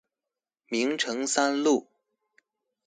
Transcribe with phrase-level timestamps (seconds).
[0.65, 1.85] 明誠三路